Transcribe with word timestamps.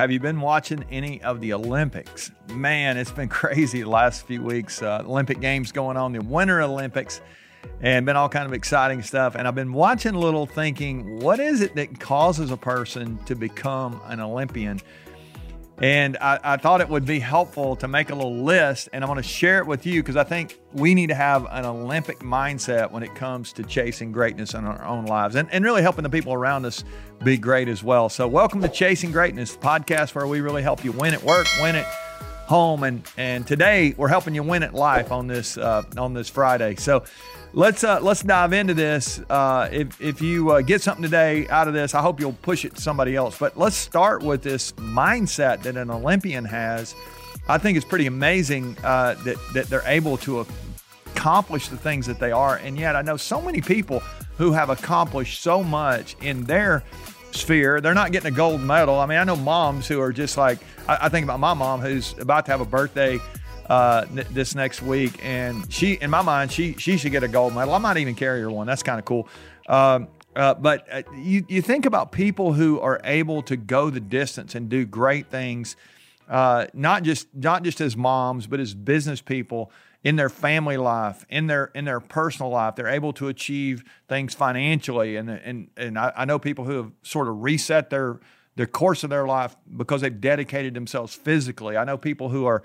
have 0.00 0.10
you 0.10 0.18
been 0.18 0.40
watching 0.40 0.82
any 0.90 1.20
of 1.20 1.42
the 1.42 1.52
Olympics? 1.52 2.30
Man, 2.54 2.96
it's 2.96 3.10
been 3.10 3.28
crazy 3.40 3.82
the 3.82 3.90
last 3.90 4.26
few 4.26 4.40
weeks. 4.40 4.80
Uh, 4.80 5.02
Olympic 5.04 5.40
Games 5.40 5.72
going 5.72 5.98
on, 5.98 6.12
the 6.12 6.22
Winter 6.22 6.62
Olympics, 6.62 7.20
and 7.82 8.06
been 8.06 8.16
all 8.16 8.30
kind 8.30 8.46
of 8.46 8.54
exciting 8.54 9.02
stuff. 9.02 9.34
And 9.34 9.46
I've 9.46 9.54
been 9.54 9.74
watching 9.74 10.14
a 10.14 10.18
little 10.18 10.46
thinking, 10.46 11.20
what 11.20 11.38
is 11.38 11.60
it 11.60 11.74
that 11.74 12.00
causes 12.00 12.50
a 12.50 12.56
person 12.56 13.18
to 13.26 13.34
become 13.34 14.00
an 14.06 14.20
Olympian? 14.20 14.80
And 15.80 16.18
I, 16.18 16.38
I, 16.44 16.56
thought 16.58 16.82
it 16.82 16.90
would 16.90 17.06
be 17.06 17.20
helpful 17.20 17.74
to 17.76 17.88
make 17.88 18.10
a 18.10 18.14
little 18.14 18.44
list, 18.44 18.90
and 18.92 19.02
I'm 19.02 19.08
going 19.08 19.16
to 19.16 19.26
share 19.26 19.60
it 19.60 19.66
with 19.66 19.86
you 19.86 20.02
because 20.02 20.16
I 20.16 20.24
think 20.24 20.60
we 20.74 20.94
need 20.94 21.06
to 21.06 21.14
have 21.14 21.46
an 21.50 21.64
Olympic 21.64 22.18
mindset 22.18 22.90
when 22.90 23.02
it 23.02 23.14
comes 23.14 23.54
to 23.54 23.62
chasing 23.62 24.12
greatness 24.12 24.52
in 24.52 24.66
our 24.66 24.84
own 24.84 25.06
lives 25.06 25.36
and, 25.36 25.48
and 25.50 25.64
really 25.64 25.80
helping 25.80 26.02
the 26.02 26.10
people 26.10 26.34
around 26.34 26.66
us 26.66 26.84
be 27.24 27.38
great 27.38 27.66
as 27.66 27.82
well. 27.82 28.10
So, 28.10 28.28
welcome 28.28 28.60
to 28.60 28.68
Chasing 28.68 29.10
Greatness, 29.10 29.56
podcast 29.56 30.14
where 30.14 30.26
we 30.26 30.42
really 30.42 30.62
help 30.62 30.84
you 30.84 30.92
win 30.92 31.14
at 31.14 31.22
work, 31.22 31.46
win 31.62 31.76
it 31.76 31.86
home, 31.86 32.82
and 32.82 33.02
and 33.16 33.46
today 33.46 33.94
we're 33.96 34.08
helping 34.08 34.34
you 34.34 34.42
win 34.42 34.62
at 34.62 34.74
life 34.74 35.10
on 35.10 35.28
this 35.28 35.56
uh, 35.56 35.82
on 35.96 36.12
this 36.12 36.28
Friday. 36.28 36.74
So, 36.74 37.04
let's 37.52 37.84
uh, 37.84 38.00
let's 38.00 38.22
dive 38.22 38.52
into 38.52 38.74
this. 38.74 39.20
Uh, 39.28 39.68
if 39.72 40.00
if 40.00 40.20
you 40.20 40.50
uh, 40.50 40.60
get 40.60 40.82
something 40.82 41.02
today 41.02 41.48
out 41.48 41.68
of 41.68 41.74
this, 41.74 41.94
I 41.94 42.02
hope 42.02 42.20
you'll 42.20 42.32
push 42.32 42.64
it 42.64 42.76
to 42.76 42.80
somebody 42.80 43.16
else. 43.16 43.38
But 43.38 43.58
let's 43.58 43.76
start 43.76 44.22
with 44.22 44.42
this 44.42 44.72
mindset 44.72 45.62
that 45.62 45.76
an 45.76 45.90
Olympian 45.90 46.44
has. 46.44 46.94
I 47.48 47.58
think 47.58 47.76
it's 47.76 47.86
pretty 47.86 48.06
amazing 48.06 48.76
uh, 48.84 49.14
that 49.24 49.36
that 49.54 49.66
they're 49.66 49.86
able 49.86 50.16
to 50.18 50.46
accomplish 51.14 51.68
the 51.68 51.76
things 51.76 52.06
that 52.06 52.18
they 52.18 52.32
are, 52.32 52.56
and 52.56 52.78
yet 52.78 52.96
I 52.96 53.02
know 53.02 53.16
so 53.16 53.40
many 53.40 53.60
people 53.60 54.00
who 54.38 54.52
have 54.52 54.70
accomplished 54.70 55.42
so 55.42 55.62
much 55.62 56.16
in 56.20 56.44
their 56.44 56.82
sphere. 57.32 57.80
They're 57.80 57.94
not 57.94 58.12
getting 58.12 58.32
a 58.32 58.36
gold 58.36 58.60
medal. 58.60 58.98
I 58.98 59.06
mean, 59.06 59.18
I 59.18 59.24
know 59.24 59.36
moms 59.36 59.86
who 59.86 60.00
are 60.00 60.12
just 60.12 60.36
like 60.36 60.58
I, 60.88 60.98
I 61.02 61.08
think 61.08 61.24
about 61.24 61.40
my 61.40 61.54
mom 61.54 61.80
who's 61.80 62.16
about 62.18 62.46
to 62.46 62.52
have 62.52 62.60
a 62.60 62.66
birthday 62.66 63.18
uh, 63.70 64.04
this 64.10 64.56
next 64.56 64.82
week, 64.82 65.20
and 65.22 65.72
she, 65.72 65.92
in 65.92 66.10
my 66.10 66.22
mind, 66.22 66.50
she 66.50 66.74
she 66.74 66.96
should 66.96 67.12
get 67.12 67.22
a 67.22 67.28
gold 67.28 67.54
medal. 67.54 67.72
I 67.72 67.78
might 67.78 67.98
even 67.98 68.16
carry 68.16 68.40
her 68.40 68.50
one. 68.50 68.66
That's 68.66 68.82
kind 68.82 68.98
of 68.98 69.04
cool. 69.04 69.28
Um, 69.68 70.08
uh, 70.34 70.54
but 70.54 70.88
uh, 70.90 71.02
you 71.16 71.46
you 71.48 71.62
think 71.62 71.86
about 71.86 72.10
people 72.10 72.52
who 72.52 72.80
are 72.80 73.00
able 73.04 73.42
to 73.42 73.56
go 73.56 73.88
the 73.88 74.00
distance 74.00 74.56
and 74.56 74.68
do 74.68 74.84
great 74.84 75.28
things, 75.28 75.76
uh, 76.28 76.66
not 76.74 77.04
just 77.04 77.28
not 77.32 77.62
just 77.62 77.80
as 77.80 77.96
moms, 77.96 78.48
but 78.48 78.58
as 78.58 78.74
business 78.74 79.20
people 79.20 79.70
in 80.02 80.16
their 80.16 80.30
family 80.30 80.76
life, 80.76 81.24
in 81.28 81.46
their 81.46 81.66
in 81.66 81.84
their 81.84 82.00
personal 82.00 82.50
life. 82.50 82.74
They're 82.74 82.88
able 82.88 83.12
to 83.14 83.28
achieve 83.28 83.84
things 84.08 84.34
financially, 84.34 85.14
and 85.14 85.30
and 85.30 85.68
and 85.76 85.96
I, 85.96 86.12
I 86.16 86.24
know 86.24 86.40
people 86.40 86.64
who 86.64 86.76
have 86.76 86.90
sort 87.02 87.28
of 87.28 87.40
reset 87.40 87.88
their 87.90 88.18
the 88.56 88.66
course 88.66 89.04
of 89.04 89.10
their 89.10 89.26
life 89.26 89.56
because 89.76 90.00
they've 90.00 90.20
dedicated 90.20 90.74
themselves 90.74 91.14
physically. 91.14 91.76
I 91.76 91.84
know 91.84 91.96
people 91.96 92.30
who 92.30 92.46
are 92.46 92.64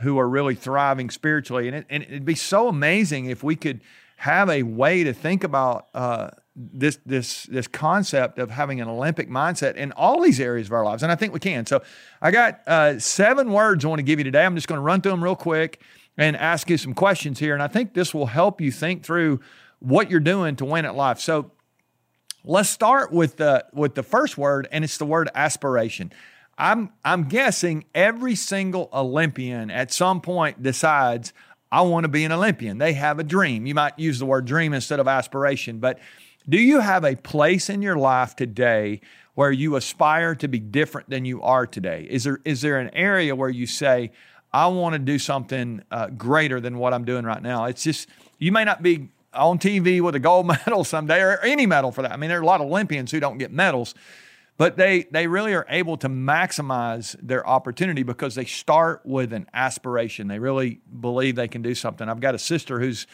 who 0.00 0.18
are 0.18 0.28
really 0.28 0.54
thriving 0.54 1.10
spiritually. 1.10 1.68
And, 1.68 1.76
it, 1.76 1.86
and 1.88 2.02
it'd 2.02 2.24
be 2.24 2.34
so 2.34 2.68
amazing 2.68 3.26
if 3.26 3.42
we 3.42 3.56
could 3.56 3.80
have 4.16 4.48
a 4.48 4.62
way 4.62 5.04
to 5.04 5.12
think 5.12 5.42
about 5.42 5.88
uh, 5.94 6.30
this 6.54 6.98
this 7.06 7.44
this 7.44 7.66
concept 7.66 8.38
of 8.38 8.50
having 8.50 8.80
an 8.80 8.88
Olympic 8.88 9.28
mindset 9.28 9.74
in 9.74 9.90
all 9.92 10.20
these 10.20 10.38
areas 10.38 10.68
of 10.68 10.72
our 10.72 10.84
lives, 10.84 11.02
and 11.02 11.10
I 11.10 11.14
think 11.14 11.32
we 11.32 11.40
can. 11.40 11.66
So, 11.66 11.82
I 12.20 12.30
got 12.30 12.60
uh, 12.66 12.98
seven 12.98 13.50
words 13.52 13.84
I 13.84 13.88
want 13.88 14.00
to 14.00 14.04
give 14.04 14.20
you 14.20 14.24
today. 14.24 14.44
I'm 14.44 14.54
just 14.54 14.68
going 14.68 14.78
to 14.78 14.82
run 14.82 15.00
through 15.00 15.12
them 15.12 15.24
real 15.24 15.36
quick 15.36 15.80
and 16.16 16.36
ask 16.36 16.68
you 16.68 16.76
some 16.76 16.94
questions 16.94 17.38
here, 17.38 17.54
and 17.54 17.62
I 17.62 17.68
think 17.68 17.94
this 17.94 18.12
will 18.12 18.26
help 18.26 18.60
you 18.60 18.70
think 18.70 19.02
through 19.02 19.40
what 19.78 20.10
you're 20.10 20.20
doing 20.20 20.56
to 20.56 20.64
win 20.64 20.84
at 20.84 20.94
life. 20.94 21.18
So, 21.20 21.50
let's 22.44 22.68
start 22.68 23.12
with 23.12 23.38
the 23.38 23.64
with 23.72 23.94
the 23.94 24.02
first 24.02 24.36
word, 24.36 24.68
and 24.70 24.84
it's 24.84 24.98
the 24.98 25.06
word 25.06 25.30
aspiration. 25.34 26.12
I'm 26.58 26.90
I'm 27.04 27.24
guessing 27.24 27.84
every 27.94 28.34
single 28.34 28.88
Olympian 28.92 29.70
at 29.70 29.92
some 29.92 30.20
point 30.20 30.62
decides 30.62 31.32
I 31.70 31.82
want 31.82 32.04
to 32.04 32.08
be 32.08 32.24
an 32.24 32.32
Olympian. 32.32 32.78
They 32.78 32.92
have 32.92 33.18
a 33.18 33.24
dream. 33.24 33.66
You 33.66 33.74
might 33.74 33.98
use 33.98 34.18
the 34.18 34.26
word 34.26 34.44
dream 34.44 34.74
instead 34.74 35.00
of 35.00 35.08
aspiration, 35.08 35.78
but 35.78 35.98
do 36.48 36.60
you 36.60 36.80
have 36.80 37.04
a 37.04 37.16
place 37.16 37.70
in 37.70 37.82
your 37.82 37.96
life 37.96 38.36
today 38.36 39.00
where 39.34 39.50
you 39.50 39.76
aspire 39.76 40.34
to 40.34 40.48
be 40.48 40.58
different 40.58 41.08
than 41.08 41.24
you 41.24 41.40
are 41.42 41.66
today? 41.66 42.06
Is 42.10 42.24
there 42.24 42.40
is 42.44 42.60
there 42.60 42.78
an 42.78 42.90
area 42.94 43.34
where 43.34 43.48
you 43.48 43.66
say 43.66 44.10
I 44.52 44.66
want 44.66 44.92
to 44.94 44.98
do 44.98 45.18
something 45.18 45.82
uh, 45.90 46.08
greater 46.08 46.60
than 46.60 46.78
what 46.78 46.92
I'm 46.92 47.04
doing 47.04 47.24
right 47.24 47.42
now? 47.42 47.64
It's 47.64 47.82
just 47.82 48.08
you 48.38 48.52
may 48.52 48.64
not 48.64 48.82
be 48.82 49.08
on 49.32 49.58
TV 49.58 50.00
with 50.00 50.14
a 50.14 50.18
gold 50.18 50.46
medal 50.66 50.84
someday 50.84 51.20
or 51.20 51.38
any 51.38 51.66
medal 51.66 51.92
for 51.92 52.02
that. 52.02 52.12
I 52.12 52.16
mean, 52.16 52.28
there 52.28 52.38
are 52.38 52.42
a 52.42 52.46
lot 52.46 52.60
of 52.60 52.66
Olympians 52.66 53.10
who 53.10 53.20
don't 53.20 53.38
get 53.38 53.52
medals, 53.52 53.94
but 54.62 54.76
they 54.76 55.02
they 55.10 55.26
really 55.26 55.54
are 55.54 55.66
able 55.68 55.96
to 55.96 56.08
maximize 56.08 57.16
their 57.20 57.44
opportunity 57.44 58.04
because 58.04 58.36
they 58.36 58.44
start 58.44 59.00
with 59.04 59.32
an 59.32 59.48
aspiration. 59.52 60.28
They 60.28 60.38
really 60.38 60.80
believe 61.00 61.34
they 61.34 61.48
can 61.48 61.62
do 61.62 61.74
something. 61.74 62.08
I've 62.08 62.20
got 62.20 62.36
a 62.36 62.38
sister 62.38 62.78
who's 62.78 63.08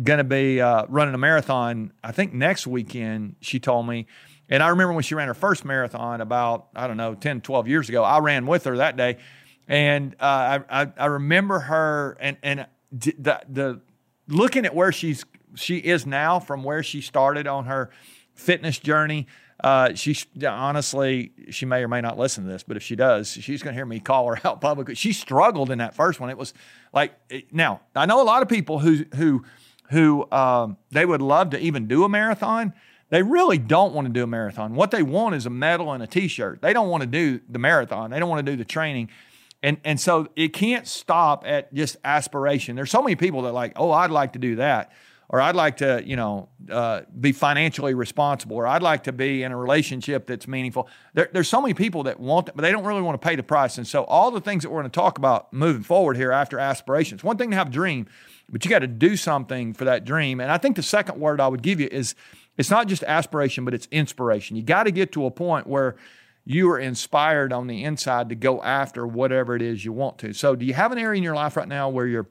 going 0.00 0.18
to 0.18 0.24
be 0.24 0.60
uh, 0.60 0.86
running 0.88 1.12
a 1.12 1.18
marathon. 1.18 1.92
I 2.04 2.12
think 2.12 2.32
next 2.32 2.68
weekend. 2.68 3.34
She 3.40 3.58
told 3.58 3.88
me. 3.88 4.06
And 4.48 4.62
I 4.62 4.68
remember 4.68 4.92
when 4.92 5.02
she 5.02 5.16
ran 5.16 5.26
her 5.26 5.34
first 5.34 5.64
marathon 5.64 6.20
about, 6.20 6.68
I 6.76 6.86
don't 6.86 6.98
know, 6.98 7.16
10, 7.16 7.40
12 7.40 7.66
years 7.66 7.88
ago. 7.88 8.04
I 8.04 8.20
ran 8.20 8.46
with 8.46 8.62
her 8.66 8.76
that 8.76 8.96
day. 8.96 9.18
And 9.66 10.14
uh, 10.20 10.60
I, 10.70 10.82
I, 10.82 10.92
I, 10.96 11.06
remember 11.06 11.58
her 11.58 12.16
and, 12.20 12.36
and 12.44 12.66
the, 12.92 13.40
the 13.48 13.80
looking 14.28 14.64
at 14.66 14.72
where 14.72 14.92
she's 14.92 15.24
she 15.56 15.78
is 15.78 16.06
now 16.06 16.38
from 16.38 16.62
where 16.62 16.84
she 16.84 17.00
started 17.00 17.48
on 17.48 17.64
her 17.64 17.90
fitness 18.34 18.78
journey 18.78 19.26
uh, 19.62 19.94
she 19.94 20.16
honestly, 20.44 21.32
she 21.50 21.66
may 21.66 21.84
or 21.84 21.88
may 21.88 22.00
not 22.00 22.18
listen 22.18 22.44
to 22.44 22.50
this, 22.50 22.64
but 22.64 22.76
if 22.76 22.82
she 22.82 22.96
does, 22.96 23.30
she's 23.30 23.62
going 23.62 23.72
to 23.72 23.76
hear 23.76 23.86
me 23.86 24.00
call 24.00 24.26
her 24.26 24.40
out 24.44 24.60
publicly. 24.60 24.94
She 24.94 25.12
struggled 25.12 25.70
in 25.70 25.78
that 25.78 25.94
first 25.94 26.18
one. 26.18 26.30
It 26.30 26.38
was 26.38 26.52
like 26.92 27.14
now 27.52 27.80
I 27.94 28.06
know 28.06 28.20
a 28.20 28.24
lot 28.24 28.42
of 28.42 28.48
people 28.48 28.80
who 28.80 29.04
who 29.14 29.44
who 29.90 30.30
um, 30.32 30.78
they 30.90 31.06
would 31.06 31.22
love 31.22 31.50
to 31.50 31.60
even 31.60 31.86
do 31.86 32.02
a 32.04 32.08
marathon. 32.08 32.72
They 33.10 33.22
really 33.22 33.58
don't 33.58 33.92
want 33.92 34.06
to 34.06 34.12
do 34.12 34.24
a 34.24 34.26
marathon. 34.26 34.74
What 34.74 34.90
they 34.90 35.02
want 35.02 35.34
is 35.34 35.44
a 35.44 35.50
medal 35.50 35.92
and 35.92 36.02
a 36.02 36.06
T-shirt. 36.06 36.62
They 36.62 36.72
don't 36.72 36.88
want 36.88 37.02
to 37.02 37.06
do 37.06 37.40
the 37.46 37.58
marathon. 37.58 38.10
They 38.10 38.18
don't 38.18 38.30
want 38.30 38.44
to 38.44 38.50
do 38.50 38.56
the 38.56 38.64
training. 38.64 39.10
And, 39.62 39.76
and 39.84 40.00
so 40.00 40.28
it 40.34 40.54
can't 40.54 40.88
stop 40.88 41.44
at 41.46 41.72
just 41.74 41.98
aspiration. 42.04 42.74
There's 42.74 42.90
so 42.90 43.02
many 43.02 43.14
people 43.14 43.42
that 43.42 43.52
like, 43.52 43.74
oh, 43.76 43.90
I'd 43.90 44.10
like 44.10 44.32
to 44.32 44.38
do 44.38 44.56
that 44.56 44.92
or 45.32 45.40
I'd 45.40 45.56
like 45.56 45.78
to, 45.78 46.02
you 46.04 46.14
know, 46.14 46.50
uh, 46.70 47.00
be 47.18 47.32
financially 47.32 47.94
responsible, 47.94 48.56
or 48.56 48.66
I'd 48.66 48.82
like 48.82 49.04
to 49.04 49.12
be 49.12 49.42
in 49.42 49.50
a 49.50 49.56
relationship 49.56 50.26
that's 50.26 50.46
meaningful. 50.46 50.88
There, 51.14 51.30
there's 51.32 51.48
so 51.48 51.62
many 51.62 51.72
people 51.72 52.02
that 52.02 52.20
want 52.20 52.46
that, 52.46 52.54
but 52.54 52.60
they 52.60 52.70
don't 52.70 52.84
really 52.84 53.00
want 53.00 53.20
to 53.20 53.26
pay 53.26 53.34
the 53.34 53.42
price. 53.42 53.78
And 53.78 53.86
so, 53.86 54.04
all 54.04 54.30
the 54.30 54.42
things 54.42 54.62
that 54.62 54.68
we're 54.68 54.82
going 54.82 54.90
to 54.90 54.94
talk 54.94 55.16
about 55.16 55.50
moving 55.50 55.82
forward 55.82 56.18
here 56.18 56.32
after 56.32 56.58
aspirations, 56.58 57.24
one 57.24 57.38
thing 57.38 57.50
to 57.50 57.56
have 57.56 57.68
a 57.68 57.70
dream, 57.70 58.06
but 58.50 58.62
you 58.62 58.70
got 58.70 58.80
to 58.80 58.86
do 58.86 59.16
something 59.16 59.72
for 59.72 59.86
that 59.86 60.04
dream. 60.04 60.38
And 60.38 60.52
I 60.52 60.58
think 60.58 60.76
the 60.76 60.82
second 60.82 61.18
word 61.18 61.40
I 61.40 61.48
would 61.48 61.62
give 61.62 61.80
you 61.80 61.88
is 61.90 62.14
it's 62.58 62.70
not 62.70 62.86
just 62.86 63.02
aspiration, 63.04 63.64
but 63.64 63.72
it's 63.72 63.88
inspiration. 63.90 64.56
You 64.56 64.62
got 64.62 64.82
to 64.82 64.90
get 64.90 65.12
to 65.12 65.24
a 65.24 65.30
point 65.30 65.66
where 65.66 65.96
you 66.44 66.70
are 66.70 66.78
inspired 66.78 67.54
on 67.54 67.68
the 67.68 67.84
inside 67.84 68.28
to 68.28 68.34
go 68.34 68.62
after 68.62 69.06
whatever 69.06 69.56
it 69.56 69.62
is 69.62 69.82
you 69.82 69.94
want 69.94 70.18
to. 70.18 70.34
So, 70.34 70.54
do 70.54 70.66
you 70.66 70.74
have 70.74 70.92
an 70.92 70.98
area 70.98 71.16
in 71.16 71.22
your 71.22 71.34
life 71.34 71.56
right 71.56 71.68
now 71.68 71.88
where 71.88 72.06
you're 72.06 72.28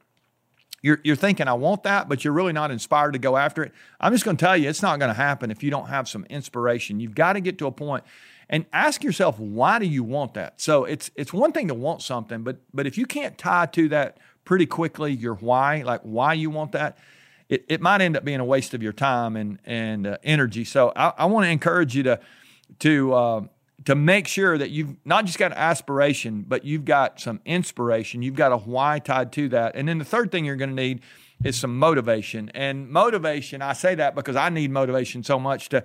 you're, 0.82 1.00
you're 1.04 1.16
thinking, 1.16 1.48
I 1.48 1.54
want 1.54 1.84
that, 1.84 2.10
but 2.10 2.24
you're 2.24 2.34
really 2.34 2.54
not 2.54 2.72
inspired 2.72 3.14
to 3.14 3.20
go 3.20 3.38
after 3.38 3.64
it. 3.64 3.72
I'm 4.00 4.12
just 4.12 4.26
going 4.26 4.38
to 4.38 4.44
tell 4.44 4.58
you, 4.58 4.68
it's 4.68 4.82
not 4.82 5.00
going 5.00 5.10
to 5.10 5.16
happen 5.16 5.52
if 5.52 5.62
you 5.62 5.70
don't 5.70 5.88
have 5.88 6.10
some 6.10 6.26
inspiration. 6.26 7.00
You've 7.00 7.16
got 7.16 7.34
to 7.34 7.40
get 7.40 7.58
to 7.60 7.68
a 7.68 7.72
point 7.72 8.04
and 8.50 8.66
ask 8.74 9.04
yourself, 9.04 9.40
why 9.40 9.80
do 9.80 9.86
you 9.86 10.04
want 10.04 10.34
that? 10.34 10.60
So 10.60 10.84
it's 10.84 11.10
it's 11.16 11.32
one 11.32 11.54
thing 11.54 11.70
to 11.70 11.74
want 11.74 12.02
something, 12.02 12.44
but 12.44 12.58
but 12.74 12.86
if 12.86 12.98
you 12.98 13.06
can't 13.06 13.38
tie 13.38 13.68
to 13.68 13.88
that 13.90 14.18
pretty 14.44 14.66
quickly 14.66 15.14
your 15.14 15.36
why, 15.36 15.84
like 15.84 16.02
why 16.02 16.34
you 16.34 16.50
want 16.50 16.74
that, 16.74 16.98
it, 17.48 17.64
it 17.70 17.82
might 17.82 18.02
end 18.02 18.18
up 18.18 18.26
being 18.26 18.40
a 18.40 18.46
waste 18.46 18.74
of 18.74 18.84
your 18.84 18.92
time 18.92 19.38
and 19.38 19.60
and 19.66 20.06
uh, 20.06 20.18
energy. 20.24 20.66
So 20.66 20.92
I, 20.96 21.14
I 21.20 21.26
want 21.26 21.46
to 21.46 21.50
encourage 21.50 21.96
you 21.96 22.04
to 22.04 22.20
to 22.80 23.14
uh, 23.14 23.42
to 23.86 23.96
make 23.96 24.28
sure 24.28 24.58
that 24.58 24.70
you've 24.70 24.96
not 25.06 25.26
just 25.26 25.40
got 25.40 25.52
aspiration, 25.54 26.46
but 26.48 26.64
you've 26.66 26.86
got 26.86 27.20
some 27.20 27.42
inspiration. 27.46 28.22
You've 28.22 28.36
got 28.36 28.52
a 28.52 28.58
why 28.58 29.00
tied 29.00 29.32
to 29.34 29.50
that. 29.50 29.76
And 29.76 29.88
then 29.88 29.98
the 29.98 30.06
third 30.06 30.32
thing 30.32 30.46
you're 30.46 30.56
going 30.56 30.70
to 30.70 30.76
need 30.76 31.02
is 31.44 31.58
some 31.58 31.78
motivation. 31.80 32.50
And 32.54 32.90
motivation, 32.90 33.62
I 33.62 33.74
say 33.74 33.96
that 33.96 34.16
because 34.16 34.36
I 34.36 34.50
need 34.50 34.72
motivation 34.72 35.24
so 35.24 35.40
much 35.40 35.70
to 35.70 35.84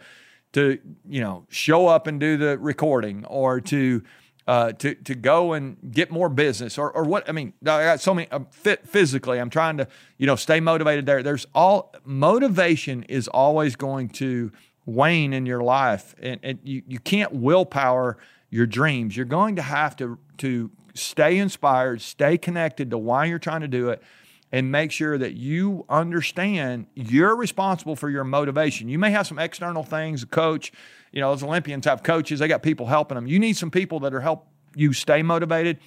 to 0.53 0.79
you 1.07 1.21
know 1.21 1.45
show 1.51 1.87
up 1.87 2.07
and 2.07 2.21
do 2.21 2.37
the 2.37 2.59
recording 2.59 3.25
or 3.27 3.61
to 3.61 4.03
uh, 4.47 4.73
to 4.73 4.95
to 4.95 5.15
go 5.15 5.53
and 5.53 5.77
get 5.91 6.11
more 6.11 6.29
business 6.29 6.79
or 6.79 6.91
or 6.93 7.05
what 7.05 7.29
I 7.29 7.33
mean 7.33 7.53
I 7.63 7.85
got 7.85 8.01
so 8.01 8.15
many 8.15 8.31
uh, 8.31 8.41
fit 8.51 8.89
physically 8.89 9.39
I'm 9.39 9.51
trying 9.51 9.77
to 9.79 9.89
you 10.19 10.27
know 10.27 10.37
stay 10.37 10.61
motivated 10.61 11.05
there 11.05 11.23
there's 11.23 11.47
all 11.55 11.93
motivation 12.05 13.03
is 13.03 13.29
always 13.29 13.77
going 13.77 14.09
to 14.11 14.53
wane 14.87 15.33
in 15.33 15.45
your 15.47 15.63
life 15.63 16.15
and, 16.21 16.41
and 16.43 16.59
you, 16.63 16.83
you 16.87 16.99
can't 16.99 17.33
willpower 17.33 18.17
your 18.51 18.67
dreams. 18.67 19.17
You're 19.17 19.27
going 19.27 19.57
to 19.57 19.63
have 19.63 19.97
to 19.97 20.19
to 20.39 20.71
stay 20.95 21.37
inspired 21.37 22.01
stay 22.01 22.39
connected 22.39 22.91
to 22.91 22.97
why 22.97 23.27
you're 23.27 23.39
trying 23.39 23.61
to 23.61 23.69
do 23.69 23.91
it 23.91 24.03
and 24.51 24.73
make 24.73 24.91
sure 24.91 25.19
that 25.19 25.35
you 25.35 25.85
understand 25.91 26.87
you're 26.95 27.37
responsible 27.37 27.97
for 27.97 28.09
your 28.09 28.25
motivation. 28.25 28.89
You 28.89 28.99
may 28.99 29.11
have 29.11 29.27
some 29.27 29.39
external 29.39 29.83
things 29.83 30.23
a 30.23 30.27
coach 30.27 30.73
you 31.13 31.21
know 31.21 31.31
those 31.31 31.43
olympians 31.43 31.85
have 31.85 32.03
coaches 32.03 32.39
they 32.39 32.49
got 32.49 32.63
people 32.63 32.87
helping 32.87 33.17
them. 33.17 33.27
You 33.27 33.39
need 33.39 33.57
some 33.57 33.71
people 33.71 34.01
that 34.01 34.15
are 34.15 34.21
help 34.21 34.47
you 34.77 34.93
stay 34.93 35.23
motivated. 35.23 35.79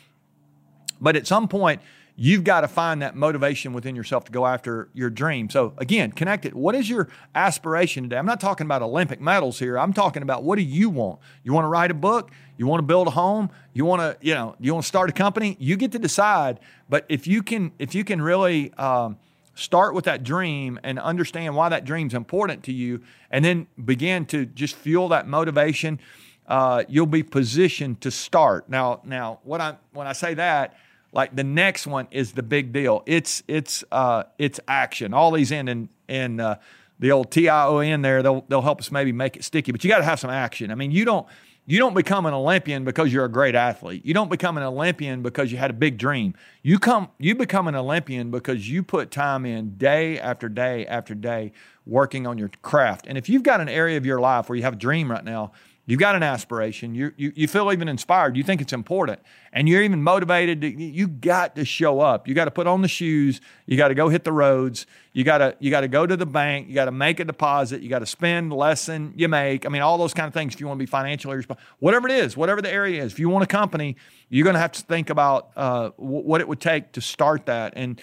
But 1.00 1.16
at 1.16 1.26
some 1.28 1.48
point, 1.48 1.82
you've 2.22 2.44
got 2.44 2.62
to 2.62 2.68
find 2.68 3.02
that 3.02 3.16
motivation 3.16 3.72
within 3.72 3.96
yourself 3.96 4.26
to 4.26 4.32
go 4.32 4.46
after 4.46 4.90
your 4.94 5.10
dream. 5.10 5.50
So 5.50 5.74
again, 5.78 6.12
connect 6.12 6.46
it. 6.46 6.54
What 6.54 6.76
is 6.76 6.90
your 6.90 7.08
aspiration 7.34 8.04
today? 8.04 8.18
I'm 8.18 8.26
not 8.26 8.42
talking 8.42 8.68
about 8.68 8.82
Olympic 8.82 9.22
medals 9.22 9.58
here. 9.58 9.80
I'm 9.80 9.94
talking 9.94 10.22
about 10.22 10.44
what 10.44 10.58
do 10.58 10.62
you 10.62 10.90
want? 10.90 11.22
You 11.44 11.54
want 11.54 11.64
to 11.64 11.70
write 11.70 11.92
a 11.92 11.94
book? 11.94 12.32
You 12.58 12.68
want 12.68 12.80
to 12.80 12.86
build 12.86 13.08
a 13.08 13.12
home? 13.12 13.50
You 13.74 13.86
want 13.86 14.02
to, 14.02 14.18
you 14.20 14.34
know, 14.34 14.54
you 14.60 14.74
want 14.74 14.84
to 14.84 14.88
start 14.88 15.10
a 15.10 15.14
company? 15.14 15.56
You 15.62 15.78
get 15.78 15.94
to 15.94 16.00
decide. 16.00 16.60
But 16.90 17.06
if 17.08 17.26
you 17.26 17.42
can, 17.42 17.72
if 17.80 17.96
you 17.96 18.04
can 18.04 18.22
really 18.22 18.74
um, 18.74 19.18
start 19.56 19.96
with 19.96 20.04
that 20.04 20.22
dream 20.22 20.78
and 20.84 21.00
understand 21.00 21.56
why 21.56 21.70
that 21.70 21.86
dream's 21.86 22.14
important 22.14 22.64
to 22.64 22.74
you, 22.74 23.02
and 23.32 23.46
then 23.46 23.68
begin 23.86 24.26
to 24.26 24.46
just 24.46 24.76
fuel 24.76 25.08
that 25.08 25.26
motivation, 25.26 26.02
uh, 26.50 26.84
you'll 26.90 27.06
be 27.06 27.24
positioned 27.24 28.02
to 28.02 28.12
start. 28.12 28.68
Now, 28.68 29.00
now, 29.06 29.40
what 29.44 29.62
I 29.62 29.78
when 29.94 30.06
I 30.06 30.12
say 30.12 30.34
that 30.34 30.76
like 31.12 31.36
the 31.36 31.44
next 31.44 31.88
one 31.88 32.08
is 32.12 32.34
the 32.34 32.44
big 32.44 32.72
deal. 32.72 33.04
It's 33.06 33.44
it's 33.48 33.84
uh, 33.92 34.24
it's 34.38 34.60
action. 34.68 35.14
All 35.14 35.32
these 35.32 35.52
in 35.52 35.68
in, 35.68 35.90
in 36.08 36.40
uh, 36.40 36.60
the 37.00 37.12
old 37.12 37.32
TION 37.32 38.02
there, 38.02 38.22
they'll 38.22 38.46
they'll 38.48 38.62
help 38.62 38.80
us 38.80 38.92
maybe 38.92 39.12
make 39.12 39.36
it 39.36 39.44
sticky. 39.44 39.72
But 39.72 39.84
you 39.84 39.90
got 39.90 40.00
to 40.00 40.04
have 40.04 40.20
some 40.20 40.30
action. 40.30 40.72
I 40.72 40.76
mean, 40.76 40.92
you 40.92 41.06
don't 41.06 41.28
you 41.66 41.78
don't 41.78 41.94
become 41.94 42.26
an 42.26 42.34
Olympian 42.34 42.84
because 42.84 43.14
you're 43.14 43.26
a 43.26 43.32
great 43.32 43.54
athlete. 43.54 44.04
You 44.04 44.14
don't 44.14 44.30
become 44.30 44.58
an 44.58 44.64
Olympian 44.64 45.22
because 45.22 45.52
you 45.52 45.58
had 45.60 45.70
a 45.70 45.74
big 45.74 45.98
dream. 45.98 46.34
You 46.64 46.80
come 46.80 47.10
you 47.18 47.36
become 47.36 47.68
an 47.68 47.76
Olympian 47.76 48.32
because 48.32 48.70
you 48.70 48.84
put 48.84 49.12
time 49.12 49.46
in 49.46 49.78
day 49.78 50.20
after 50.20 50.50
day 50.50 50.86
after 50.86 51.16
day 51.16 51.54
working 51.86 52.28
on 52.28 52.38
your 52.38 52.50
craft. 52.62 53.06
And 53.08 53.18
if 53.18 53.30
you've 53.30 53.44
got 53.44 53.62
an 53.62 53.70
area 53.70 53.98
of 53.98 54.06
your 54.06 54.20
life 54.20 54.50
where 54.50 54.56
you 54.56 54.64
have 54.64 54.74
a 54.74 54.78
dream 54.78 55.10
right 55.10 55.24
now 55.24 55.52
You've 55.90 56.00
got 56.00 56.16
an 56.16 56.22
aspiration. 56.22 56.94
You, 56.94 57.14
you, 57.18 57.34
you 57.36 57.48
feel 57.48 57.72
even 57.72 57.88
inspired. 57.88 58.38
You 58.38 58.44
think 58.44 58.62
it's 58.62 58.74
important. 58.74 59.22
And 59.52 59.68
you're 59.68 59.82
even 59.82 60.04
motivated. 60.04 60.62
To, 60.62 60.70
you 60.70 61.08
got 61.08 61.56
to 61.56 61.66
show 61.66 62.00
up. 62.00 62.28
You 62.28 62.36
got 62.36 62.46
to 62.46 62.52
put 62.52 62.68
on 62.68 62.84
the 62.84 62.88
shoes. 62.88 63.42
You 63.66 63.76
got 63.76 63.88
to 63.88 63.96
go 63.96 64.08
hit 64.08 64.24
the 64.24 64.32
roads. 64.32 64.86
You 65.14 65.24
got 65.24 65.40
to 65.40 65.56
you 65.58 65.72
got 65.72 65.82
to 65.82 65.88
go 65.88 66.06
to 66.06 66.16
the 66.16 66.28
bank. 66.28 66.68
You 66.68 66.76
got 66.76 66.86
to 66.86 66.92
make 66.92 67.20
a 67.20 67.26
deposit. 67.26 67.82
You 67.82 67.90
got 67.90 68.00
to 68.00 68.06
spend 68.06 68.54
less 68.54 68.86
than 68.86 69.14
you 69.16 69.28
make. 69.28 69.66
I 69.66 69.70
mean, 69.70 69.82
all 69.82 69.98
those 69.98 70.14
kind 70.14 70.28
of 70.28 70.34
things 70.36 70.54
if 70.54 70.62
you 70.62 70.68
want 70.68 70.78
to 70.78 70.84
be 70.84 70.86
financially 70.86 71.36
responsible. 71.36 71.68
Whatever 71.80 72.08
it 72.08 72.14
is, 72.14 72.38
whatever 72.38 72.62
the 72.62 72.72
area 72.72 73.04
is. 73.04 73.12
If 73.12 73.18
you 73.18 73.28
want 73.28 73.46
a 73.46 73.48
company, 73.48 73.96
you're 74.30 74.44
going 74.44 74.54
to 74.54 74.60
have 74.60 74.74
to 74.74 74.84
think 74.84 75.10
about 75.10 75.50
uh, 75.56 75.90
what 75.98 76.40
it 76.40 76.48
would 76.48 76.62
take 76.62 76.92
to 76.92 77.02
start 77.02 77.48
that. 77.48 77.74
And 77.76 78.00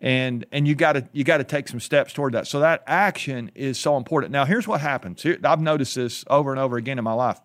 and 0.00 0.46
and 0.52 0.68
you 0.68 0.74
got 0.74 0.92
to 0.92 1.08
you 1.12 1.24
got 1.24 1.38
to 1.38 1.44
take 1.44 1.68
some 1.68 1.80
steps 1.80 2.12
toward 2.12 2.34
that. 2.34 2.46
So 2.46 2.60
that 2.60 2.82
action 2.86 3.50
is 3.54 3.78
so 3.78 3.96
important. 3.96 4.32
Now, 4.32 4.44
here's 4.44 4.68
what 4.68 4.80
happens. 4.80 5.22
Here, 5.22 5.38
I've 5.44 5.60
noticed 5.60 5.94
this 5.94 6.24
over 6.28 6.50
and 6.50 6.60
over 6.60 6.76
again 6.76 6.98
in 6.98 7.04
my 7.04 7.12
life. 7.12 7.40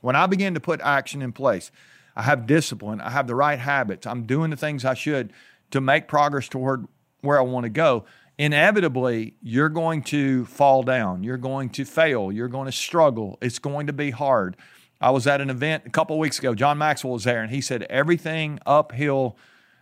When 0.00 0.16
I 0.16 0.26
begin 0.26 0.54
to 0.54 0.60
put 0.60 0.80
action 0.80 1.22
in 1.22 1.32
place, 1.32 1.70
I 2.16 2.22
have 2.22 2.46
discipline. 2.46 3.00
I 3.00 3.10
have 3.10 3.26
the 3.26 3.34
right 3.34 3.58
habits. 3.58 4.06
I'm 4.06 4.24
doing 4.24 4.50
the 4.50 4.56
things 4.56 4.84
I 4.84 4.94
should 4.94 5.32
to 5.70 5.80
make 5.80 6.08
progress 6.08 6.48
toward 6.48 6.86
where 7.20 7.38
I 7.38 7.42
want 7.42 7.64
to 7.64 7.70
go. 7.70 8.04
Inevitably, 8.38 9.34
you're 9.42 9.68
going 9.68 10.02
to 10.04 10.44
fall 10.46 10.84
down. 10.84 11.24
You're 11.24 11.36
going 11.36 11.70
to 11.70 11.84
fail. 11.84 12.30
You're 12.30 12.48
going 12.48 12.66
to 12.66 12.72
struggle. 12.72 13.36
It's 13.42 13.58
going 13.58 13.88
to 13.88 13.92
be 13.92 14.10
hard. 14.10 14.56
I 15.00 15.10
was 15.10 15.26
at 15.26 15.40
an 15.40 15.50
event 15.50 15.84
a 15.86 15.90
couple 15.90 16.18
weeks 16.18 16.38
ago. 16.38 16.54
John 16.54 16.78
Maxwell 16.78 17.12
was 17.12 17.24
there, 17.24 17.42
and 17.42 17.50
he 17.50 17.60
said 17.60 17.82
everything 17.84 18.60
uphill 18.64 19.36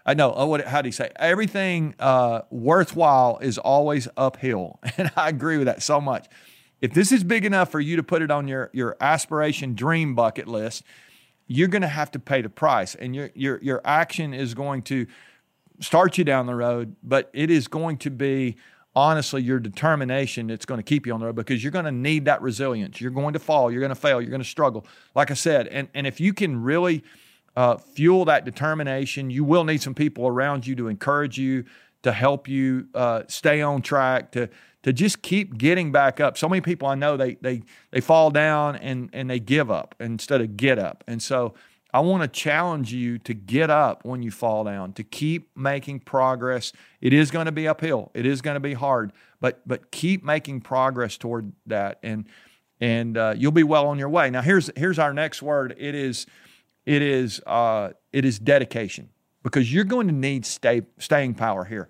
I 0.06 0.14
know. 0.14 0.32
Oh, 0.34 0.46
what, 0.46 0.64
how 0.64 0.82
do 0.82 0.88
you 0.88 0.92
say? 0.92 1.10
Everything 1.16 1.96
uh, 1.98 2.42
worthwhile 2.50 3.38
is 3.38 3.58
always 3.58 4.06
uphill, 4.16 4.78
and 4.96 5.10
I 5.16 5.28
agree 5.28 5.58
with 5.58 5.66
that 5.66 5.82
so 5.82 6.00
much. 6.00 6.28
If 6.80 6.94
this 6.94 7.10
is 7.10 7.24
big 7.24 7.44
enough 7.44 7.72
for 7.72 7.80
you 7.80 7.96
to 7.96 8.02
put 8.04 8.22
it 8.22 8.30
on 8.30 8.46
your 8.46 8.70
your 8.72 8.96
aspiration 9.00 9.74
dream 9.74 10.14
bucket 10.14 10.46
list, 10.46 10.84
you're 11.48 11.68
going 11.68 11.82
to 11.82 11.88
have 11.88 12.12
to 12.12 12.20
pay 12.20 12.40
the 12.40 12.48
price, 12.48 12.94
and 12.94 13.16
your 13.16 13.30
your 13.34 13.58
your 13.62 13.80
action 13.84 14.32
is 14.32 14.54
going 14.54 14.82
to 14.82 15.06
start 15.80 16.16
you 16.16 16.24
down 16.24 16.46
the 16.46 16.54
road, 16.54 16.94
but 17.02 17.28
it 17.32 17.50
is 17.50 17.66
going 17.66 17.96
to 17.98 18.10
be 18.10 18.56
honestly 18.94 19.42
your 19.42 19.58
determination 19.58 20.46
that's 20.46 20.64
going 20.64 20.78
to 20.78 20.82
keep 20.82 21.06
you 21.06 21.12
on 21.12 21.20
the 21.20 21.26
road 21.26 21.36
because 21.36 21.62
you're 21.62 21.72
going 21.72 21.84
to 21.84 21.92
need 21.92 22.24
that 22.26 22.40
resilience. 22.40 23.00
You're 23.00 23.10
going 23.10 23.32
to 23.32 23.38
fall, 23.38 23.72
you're 23.72 23.80
going 23.80 23.90
to 23.90 23.94
fail, 23.94 24.20
you're 24.22 24.30
going 24.30 24.40
to 24.40 24.48
struggle. 24.48 24.86
Like 25.16 25.32
I 25.32 25.34
said, 25.34 25.66
and 25.66 25.88
and 25.94 26.06
if 26.06 26.20
you 26.20 26.32
can 26.32 26.62
really 26.62 27.02
uh, 27.56 27.78
fuel 27.78 28.26
that 28.26 28.44
determination. 28.44 29.30
You 29.30 29.44
will 29.44 29.64
need 29.64 29.82
some 29.82 29.94
people 29.94 30.26
around 30.26 30.66
you 30.66 30.76
to 30.76 30.88
encourage 30.88 31.38
you, 31.38 31.64
to 32.02 32.12
help 32.12 32.46
you 32.46 32.88
uh, 32.94 33.22
stay 33.28 33.62
on 33.62 33.82
track, 33.82 34.32
to 34.32 34.48
to 34.82 34.92
just 34.92 35.20
keep 35.20 35.58
getting 35.58 35.90
back 35.90 36.20
up. 36.20 36.38
So 36.38 36.48
many 36.48 36.60
people 36.60 36.86
I 36.86 36.94
know 36.94 37.16
they 37.16 37.34
they 37.36 37.62
they 37.90 38.00
fall 38.00 38.30
down 38.30 38.76
and 38.76 39.10
and 39.12 39.28
they 39.28 39.40
give 39.40 39.70
up 39.70 39.94
instead 39.98 40.40
of 40.40 40.56
get 40.56 40.78
up. 40.78 41.02
And 41.08 41.20
so 41.20 41.54
I 41.92 42.00
want 42.00 42.22
to 42.22 42.28
challenge 42.28 42.92
you 42.92 43.18
to 43.20 43.32
get 43.32 43.70
up 43.70 44.04
when 44.04 44.22
you 44.22 44.30
fall 44.30 44.64
down, 44.64 44.92
to 44.94 45.02
keep 45.02 45.56
making 45.56 46.00
progress. 46.00 46.72
It 47.00 47.14
is 47.14 47.30
going 47.30 47.46
to 47.46 47.52
be 47.52 47.66
uphill. 47.66 48.10
It 48.12 48.26
is 48.26 48.42
going 48.42 48.54
to 48.54 48.60
be 48.60 48.74
hard, 48.74 49.12
but 49.40 49.66
but 49.66 49.90
keep 49.90 50.22
making 50.22 50.60
progress 50.60 51.16
toward 51.16 51.52
that, 51.66 51.98
and 52.02 52.26
and 52.82 53.16
uh, 53.16 53.34
you'll 53.34 53.50
be 53.50 53.62
well 53.62 53.86
on 53.86 53.98
your 53.98 54.10
way. 54.10 54.28
Now 54.28 54.42
here's 54.42 54.70
here's 54.76 54.98
our 54.98 55.14
next 55.14 55.40
word. 55.40 55.74
It 55.78 55.94
is 55.94 56.26
it 56.86 57.02
is 57.02 57.40
uh, 57.46 57.90
it 58.12 58.24
is 58.24 58.38
dedication 58.38 59.10
because 59.42 59.72
you're 59.72 59.84
going 59.84 60.06
to 60.06 60.14
need 60.14 60.46
stay, 60.46 60.82
staying 60.98 61.34
power 61.34 61.64
here. 61.64 61.88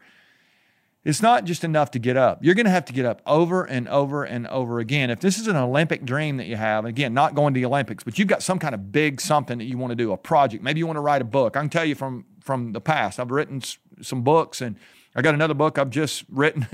It's 1.04 1.22
not 1.22 1.44
just 1.44 1.62
enough 1.62 1.92
to 1.92 2.00
get 2.00 2.16
up. 2.16 2.42
You're 2.42 2.56
going 2.56 2.66
to 2.66 2.72
have 2.72 2.86
to 2.86 2.92
get 2.92 3.06
up 3.06 3.22
over 3.26 3.62
and 3.62 3.88
over 3.88 4.24
and 4.24 4.46
over 4.48 4.80
again. 4.80 5.08
If 5.08 5.20
this 5.20 5.38
is 5.38 5.46
an 5.46 5.54
Olympic 5.54 6.04
dream 6.04 6.38
that 6.38 6.48
you 6.48 6.56
have, 6.56 6.84
again, 6.84 7.14
not 7.14 7.36
going 7.36 7.54
to 7.54 7.60
the 7.60 7.64
Olympics, 7.64 8.02
but 8.02 8.18
you've 8.18 8.26
got 8.26 8.42
some 8.42 8.58
kind 8.58 8.74
of 8.74 8.90
big 8.90 9.20
something 9.20 9.58
that 9.58 9.66
you 9.66 9.78
want 9.78 9.92
to 9.92 9.94
do, 9.94 10.10
a 10.10 10.16
project. 10.16 10.64
Maybe 10.64 10.80
you 10.80 10.86
want 10.86 10.96
to 10.96 11.02
write 11.02 11.22
a 11.22 11.26
book. 11.26 11.56
I 11.56 11.60
can 11.60 11.70
tell 11.70 11.84
you 11.84 11.94
from 11.94 12.24
from 12.40 12.72
the 12.72 12.80
past, 12.80 13.20
I've 13.20 13.30
written 13.30 13.60
some 14.02 14.22
books, 14.22 14.60
and 14.60 14.76
I 15.14 15.22
got 15.22 15.34
another 15.34 15.54
book 15.54 15.78
I've 15.78 15.90
just 15.90 16.24
written. 16.30 16.66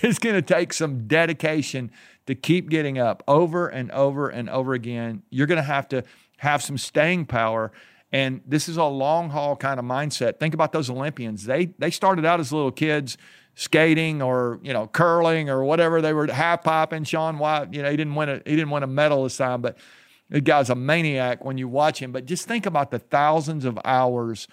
it's 0.00 0.18
going 0.18 0.36
to 0.36 0.42
take 0.42 0.72
some 0.72 1.06
dedication 1.06 1.90
to 2.26 2.34
keep 2.34 2.70
getting 2.70 2.98
up 2.98 3.22
over 3.28 3.68
and 3.68 3.90
over 3.92 4.28
and 4.28 4.48
over 4.48 4.72
again. 4.72 5.22
You're 5.30 5.46
going 5.46 5.56
to 5.56 5.62
have 5.62 5.88
to 5.88 6.02
have 6.38 6.62
some 6.62 6.78
staying 6.78 7.26
power. 7.26 7.72
And 8.12 8.40
this 8.46 8.68
is 8.68 8.76
a 8.76 8.84
long 8.84 9.30
haul 9.30 9.56
kind 9.56 9.78
of 9.80 9.84
mindset. 9.84 10.38
Think 10.38 10.54
about 10.54 10.72
those 10.72 10.88
Olympians. 10.88 11.44
They 11.44 11.66
they 11.78 11.90
started 11.90 12.24
out 12.24 12.40
as 12.40 12.52
little 12.52 12.70
kids 12.70 13.18
skating 13.54 14.22
or 14.22 14.60
you 14.62 14.72
know 14.72 14.86
curling 14.86 15.48
or 15.48 15.64
whatever 15.64 16.00
they 16.00 16.12
were 16.12 16.26
half 16.26 16.62
piping. 16.62 17.04
Shaun 17.04 17.38
White, 17.38 17.74
you 17.74 17.82
know, 17.82 17.90
he 17.90 17.96
didn't 17.96 18.14
win 18.14 18.28
a 18.28 18.34
he 18.44 18.54
didn't 18.54 18.70
win 18.70 18.82
a 18.82 18.86
medal 18.86 19.24
this 19.24 19.36
time, 19.36 19.60
but 19.60 19.76
the 20.30 20.40
guy's 20.40 20.70
a 20.70 20.74
maniac 20.74 21.44
when 21.44 21.58
you 21.58 21.68
watch 21.68 22.00
him. 22.00 22.12
But 22.12 22.26
just 22.26 22.46
think 22.46 22.66
about 22.66 22.90
the 22.90 22.98
thousands 22.98 23.64
of 23.64 23.78
hours 23.84 24.46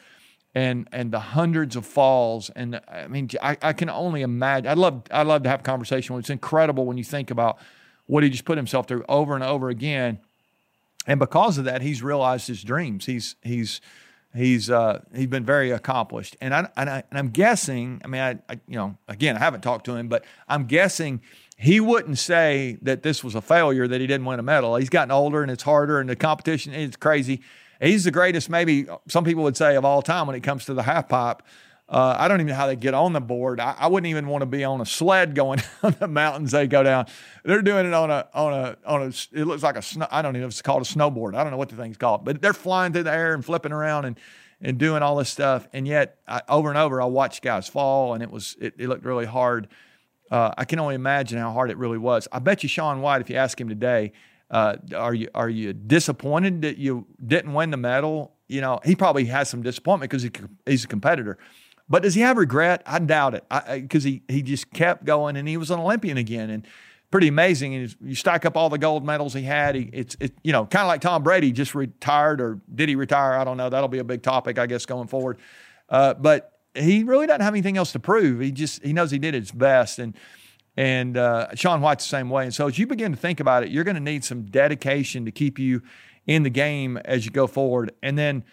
and 0.55 0.87
and 0.91 1.11
the 1.11 1.19
hundreds 1.19 1.75
of 1.75 1.85
falls. 1.85 2.49
And 2.55 2.81
I 2.87 3.07
mean, 3.07 3.29
I, 3.41 3.57
I 3.61 3.73
can 3.73 3.89
only 3.89 4.23
imagine. 4.23 4.67
I'd 4.67 4.77
love 4.77 5.03
I'd 5.11 5.27
love 5.27 5.43
to 5.43 5.49
have 5.49 5.63
conversation. 5.63 6.17
It's 6.17 6.29
incredible 6.29 6.85
when 6.85 6.97
you 6.97 7.03
think 7.03 7.29
about 7.29 7.59
what 8.07 8.23
he 8.23 8.29
just 8.29 8.45
put 8.45 8.57
himself 8.57 8.87
through 8.87 9.05
over 9.07 9.35
and 9.35 9.43
over 9.43 9.69
again 9.69 10.19
and 11.07 11.19
because 11.19 11.57
of 11.57 11.65
that, 11.65 11.81
he's 11.81 12.01
realized 12.01 12.47
his 12.47 12.63
dreams. 12.63 13.05
He's 13.05 13.35
he's 13.41 13.81
he's 14.35 14.69
uh, 14.69 15.01
he's 15.13 15.27
been 15.27 15.45
very 15.45 15.71
accomplished. 15.71 16.35
And 16.41 16.53
I 16.53 16.69
and, 16.77 16.89
I, 16.89 17.03
am 17.11 17.29
guessing. 17.29 18.01
I 18.03 18.07
mean, 18.07 18.21
I, 18.21 18.39
I, 18.49 18.59
you 18.67 18.77
know 18.77 18.97
again 19.07 19.35
I 19.35 19.39
haven't 19.39 19.61
talked 19.61 19.85
to 19.85 19.95
him, 19.95 20.07
but 20.07 20.23
I'm 20.47 20.65
guessing 20.65 21.21
he 21.57 21.79
wouldn't 21.79 22.17
say 22.17 22.77
that 22.81 23.03
this 23.03 23.23
was 23.23 23.35
a 23.35 23.41
failure 23.41 23.87
that 23.87 24.01
he 24.01 24.07
didn't 24.07 24.25
win 24.25 24.39
a 24.39 24.43
medal. 24.43 24.75
He's 24.75 24.89
gotten 24.89 25.11
older 25.11 25.41
and 25.41 25.51
it's 25.51 25.63
harder 25.63 25.99
and 25.99 26.09
the 26.09 26.15
competition 26.15 26.73
is 26.73 26.95
crazy. 26.95 27.41
He's 27.81 28.05
the 28.05 28.11
greatest, 28.11 28.49
maybe 28.49 28.87
some 29.07 29.23
people 29.23 29.43
would 29.43 29.57
say 29.57 29.75
of 29.75 29.85
all 29.85 30.01
time 30.01 30.27
when 30.27 30.35
it 30.35 30.43
comes 30.43 30.65
to 30.65 30.73
the 30.73 30.83
half 30.83 31.09
pipe. 31.09 31.43
Uh, 31.93 32.15
I 32.17 32.27
don't 32.27 32.39
even 32.39 32.47
know 32.47 32.55
how 32.55 32.65
they 32.65 32.75
get 32.75 32.95
on 32.95 33.13
the 33.13 33.21
board. 33.21 33.59
I, 33.59 33.75
I, 33.77 33.85
wouldn't 33.85 34.09
even 34.09 34.25
want 34.25 34.41
to 34.41 34.47
be 34.47 34.63
on 34.63 34.81
a 34.81 34.85
sled 34.85 35.35
going 35.35 35.61
down 35.83 35.95
the 35.99 36.07
mountains 36.07 36.49
they 36.49 36.65
go 36.65 36.81
down. 36.81 37.05
They're 37.45 37.61
doing 37.61 37.85
it 37.85 37.93
on 37.93 38.09
a 38.09 38.27
on 38.33 38.51
a 38.51 38.77
on 38.83 39.01
a. 39.03 39.39
It 39.39 39.45
looks 39.45 39.61
like 39.61 39.75
a 39.75 39.81
snow. 39.83 40.07
I 40.09 40.23
don't 40.23 40.31
even 40.31 40.41
know 40.41 40.47
if 40.47 40.53
it's 40.53 40.63
called 40.63 40.81
a 40.81 40.85
snowboard. 40.85 41.35
I 41.35 41.43
don't 41.43 41.51
know 41.51 41.57
what 41.57 41.69
the 41.69 41.75
thing's 41.75 41.97
called, 41.97 42.25
but 42.25 42.41
they're 42.41 42.51
flying 42.51 42.93
through 42.93 43.03
the 43.03 43.13
air 43.13 43.35
and 43.35 43.45
flipping 43.45 43.71
around 43.71 44.05
and 44.05 44.19
and 44.59 44.79
doing 44.79 45.03
all 45.03 45.17
this 45.17 45.29
stuff. 45.29 45.67
And 45.71 45.87
yet, 45.87 46.17
I, 46.27 46.41
over 46.49 46.69
and 46.69 46.79
over, 46.79 46.99
I 46.99 47.05
watched 47.05 47.43
guys 47.43 47.67
fall, 47.67 48.15
and 48.15 48.23
it 48.23 48.31
was 48.31 48.57
it, 48.59 48.73
it 48.79 48.89
looked 48.89 49.05
really 49.05 49.25
hard. 49.25 49.67
Uh, 50.31 50.51
I 50.57 50.65
can 50.65 50.79
only 50.79 50.95
imagine 50.95 51.37
how 51.37 51.51
hard 51.51 51.69
it 51.69 51.77
really 51.77 51.99
was. 51.99 52.27
I 52.31 52.39
bet 52.39 52.63
you 52.63 52.69
Shaun 52.69 53.01
White, 53.01 53.21
if 53.21 53.29
you 53.29 53.35
ask 53.35 53.61
him 53.61 53.69
today, 53.69 54.13
uh, 54.49 54.77
are 54.95 55.13
you 55.13 55.29
are 55.35 55.49
you 55.49 55.73
disappointed 55.73 56.63
that 56.63 56.79
you 56.79 57.05
didn't 57.23 57.53
win 57.53 57.69
the 57.69 57.77
medal? 57.77 58.33
You 58.47 58.61
know, 58.61 58.79
he 58.83 58.95
probably 58.95 59.25
has 59.25 59.47
some 59.47 59.61
disappointment 59.61 60.09
because 60.09 60.23
he, 60.23 60.31
he's 60.65 60.85
a 60.85 60.87
competitor. 60.87 61.37
But 61.89 62.03
does 62.03 62.15
he 62.15 62.21
have 62.21 62.37
regret? 62.37 62.81
I 62.85 62.99
doubt 62.99 63.35
it 63.35 63.45
because 63.69 64.03
he, 64.03 64.23
he 64.27 64.41
just 64.41 64.71
kept 64.71 65.05
going 65.05 65.35
and 65.35 65.47
he 65.47 65.57
was 65.57 65.69
an 65.69 65.79
Olympian 65.79 66.17
again. 66.17 66.49
And 66.49 66.67
pretty 67.11 67.27
amazing. 67.27 67.75
And 67.75 67.95
you 68.01 68.15
stack 68.15 68.45
up 68.45 68.57
all 68.57 68.69
the 68.69 68.77
gold 68.77 69.05
medals 69.05 69.33
he 69.33 69.43
had. 69.43 69.75
He, 69.75 69.89
it's 69.93 70.15
it, 70.19 70.33
you 70.43 70.51
know 70.51 70.65
kind 70.65 70.83
of 70.83 70.87
like 70.87 71.01
Tom 71.01 71.23
Brady 71.23 71.51
just 71.51 71.75
retired 71.75 72.41
or 72.41 72.59
did 72.73 72.89
he 72.89 72.95
retire? 72.95 73.33
I 73.33 73.43
don't 73.43 73.57
know. 73.57 73.69
That'll 73.69 73.89
be 73.89 73.99
a 73.99 74.03
big 74.03 74.23
topic 74.23 74.57
I 74.57 74.65
guess 74.65 74.85
going 74.85 75.07
forward. 75.07 75.39
Uh, 75.89 76.13
but 76.13 76.53
he 76.73 77.03
really 77.03 77.27
doesn't 77.27 77.41
have 77.41 77.53
anything 77.53 77.77
else 77.77 77.91
to 77.91 77.99
prove. 77.99 78.39
He 78.39 78.51
just 78.51 78.83
he 78.83 78.93
knows 78.93 79.11
he 79.11 79.19
did 79.19 79.33
his 79.33 79.51
best 79.51 79.99
and. 79.99 80.17
And 80.75 81.17
uh, 81.17 81.53
Shaun 81.53 81.81
White's 81.81 82.03
the 82.03 82.09
same 82.09 82.31
way. 82.31 82.45
And 82.45 82.51
so 82.51 82.65
as 82.65 82.79
you 82.79 82.87
begin 82.87 83.11
to 83.11 83.15
think 83.15 83.39
about 83.39 83.61
it, 83.61 83.69
you're 83.69 83.83
going 83.83 83.93
to 83.93 84.01
need 84.01 84.23
some 84.23 84.45
dedication 84.45 85.23
to 85.25 85.31
keep 85.31 85.59
you 85.59 85.83
in 86.25 86.41
the 86.41 86.49
game 86.49 86.97
as 86.97 87.25
you 87.25 87.31
go 87.31 87.45
forward. 87.45 87.93
And 88.01 88.17
then 88.17 88.43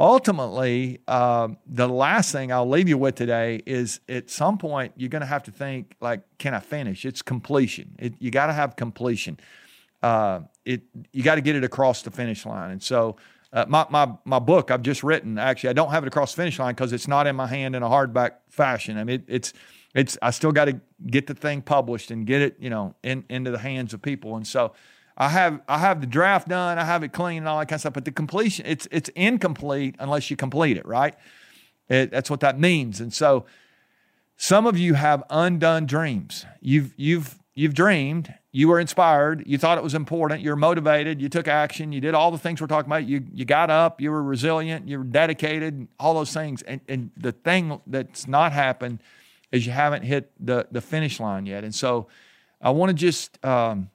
ultimately, 0.00 0.98
uh, 1.06 1.48
the 1.66 1.86
last 1.86 2.32
thing 2.32 2.50
I'll 2.50 2.68
leave 2.68 2.88
you 2.88 2.96
with 2.96 3.16
today 3.16 3.62
is 3.66 4.00
at 4.08 4.30
some 4.30 4.56
point 4.56 4.94
you're 4.96 5.10
going 5.10 5.20
to 5.20 5.26
have 5.26 5.42
to 5.44 5.50
think 5.50 5.94
like, 6.00 6.22
can 6.38 6.54
I 6.54 6.60
finish? 6.60 7.04
It's 7.04 7.20
completion. 7.20 7.94
It, 7.98 8.14
you 8.18 8.30
got 8.30 8.46
to 8.46 8.54
have 8.54 8.76
completion. 8.76 9.38
Uh, 10.02 10.40
it 10.64 10.80
you 11.12 11.22
got 11.22 11.34
to 11.34 11.42
get 11.42 11.54
it 11.54 11.64
across 11.64 12.00
the 12.00 12.10
finish 12.10 12.46
line. 12.46 12.70
And 12.70 12.82
so 12.82 13.16
uh, 13.52 13.66
my, 13.68 13.86
my, 13.90 14.10
my 14.24 14.38
book 14.38 14.70
I've 14.70 14.82
just 14.82 15.02
written, 15.02 15.38
actually, 15.38 15.70
I 15.70 15.74
don't 15.74 15.90
have 15.90 16.02
it 16.02 16.08
across 16.08 16.32
the 16.32 16.42
finish 16.42 16.58
line 16.58 16.74
because 16.74 16.94
it's 16.94 17.06
not 17.06 17.26
in 17.26 17.36
my 17.36 17.46
hand 17.46 17.76
in 17.76 17.82
a 17.82 17.88
hardback 17.88 18.36
fashion. 18.48 18.96
I 18.96 19.04
mean, 19.04 19.16
it, 19.16 19.24
it's, 19.28 19.52
it's, 19.94 20.16
I 20.22 20.30
still 20.30 20.52
got 20.52 20.66
to 20.66 20.80
get 21.06 21.26
the 21.26 21.34
thing 21.34 21.60
published 21.60 22.10
and 22.10 22.26
get 22.26 22.40
it, 22.40 22.56
you 22.58 22.70
know, 22.70 22.94
in, 23.02 23.24
into 23.28 23.50
the 23.50 23.58
hands 23.58 23.92
of 23.92 24.00
people. 24.00 24.36
And 24.36 24.46
so 24.46 24.72
I 25.20 25.28
have, 25.28 25.60
I 25.68 25.78
have 25.78 26.00
the 26.00 26.06
draft 26.06 26.48
done, 26.48 26.78
I 26.78 26.84
have 26.84 27.02
it 27.02 27.12
clean 27.12 27.38
and 27.38 27.48
all 27.48 27.58
that 27.58 27.66
kind 27.66 27.76
of 27.76 27.80
stuff, 27.80 27.92
but 27.92 28.06
the 28.06 28.10
completion, 28.10 28.64
it's, 28.66 28.88
it's 28.90 29.10
incomplete 29.10 29.94
unless 29.98 30.30
you 30.30 30.36
complete 30.36 30.78
it, 30.78 30.86
right? 30.86 31.14
It, 31.90 32.10
that's 32.10 32.30
what 32.30 32.40
that 32.40 32.58
means. 32.58 33.00
And 33.00 33.12
so 33.12 33.44
some 34.36 34.66
of 34.66 34.78
you 34.78 34.94
have 34.94 35.22
undone 35.28 35.84
dreams. 35.84 36.46
You've, 36.62 36.94
you've, 36.96 37.38
you've 37.54 37.74
dreamed 37.74 38.34
you 38.52 38.66
were 38.66 38.80
inspired, 38.80 39.44
you 39.46 39.58
thought 39.58 39.78
it 39.78 39.84
was 39.84 39.94
important, 39.94 40.40
you're 40.40 40.56
motivated, 40.56 41.20
you 41.20 41.28
took 41.28 41.46
action, 41.46 41.92
you 41.92 42.00
did 42.00 42.14
all 42.14 42.32
the 42.32 42.38
things 42.38 42.60
we're 42.60 42.66
talking 42.66 42.88
about. 42.90 43.06
You 43.06 43.24
you 43.32 43.44
got 43.44 43.70
up, 43.70 44.00
you 44.00 44.10
were 44.10 44.22
resilient, 44.22 44.88
you 44.88 44.98
were 44.98 45.04
dedicated, 45.04 45.86
all 46.00 46.14
those 46.14 46.32
things. 46.32 46.62
And 46.62 46.80
and 46.88 47.10
the 47.16 47.30
thing 47.30 47.80
that's 47.86 48.26
not 48.26 48.52
happened 48.52 49.02
is 49.52 49.66
you 49.66 49.72
haven't 49.72 50.02
hit 50.02 50.32
the 50.40 50.66
the 50.72 50.80
finish 50.80 51.20
line 51.20 51.46
yet. 51.46 51.62
And 51.62 51.72
so 51.72 52.08
I 52.60 52.70
want 52.70 52.90
to 52.90 52.94
just 52.94 53.42
um, 53.44 53.90